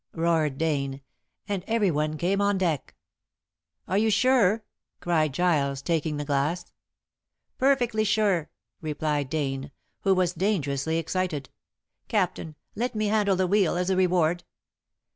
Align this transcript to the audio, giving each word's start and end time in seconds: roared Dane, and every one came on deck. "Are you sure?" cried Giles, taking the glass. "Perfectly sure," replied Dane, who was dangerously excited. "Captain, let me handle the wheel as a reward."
roared 0.15 0.57
Dane, 0.57 1.01
and 1.47 1.63
every 1.67 1.91
one 1.91 2.17
came 2.17 2.41
on 2.41 2.57
deck. 2.57 2.95
"Are 3.87 3.99
you 3.99 4.09
sure?" 4.09 4.63
cried 4.99 5.31
Giles, 5.31 5.83
taking 5.83 6.17
the 6.17 6.25
glass. 6.25 6.73
"Perfectly 7.59 8.03
sure," 8.03 8.49
replied 8.81 9.29
Dane, 9.29 9.69
who 9.99 10.15
was 10.15 10.33
dangerously 10.33 10.97
excited. 10.97 11.51
"Captain, 12.07 12.55
let 12.75 12.95
me 12.95 13.09
handle 13.09 13.35
the 13.35 13.45
wheel 13.45 13.77
as 13.77 13.91
a 13.91 13.95
reward." 13.95 14.43